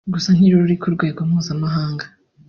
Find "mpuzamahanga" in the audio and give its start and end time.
1.29-2.05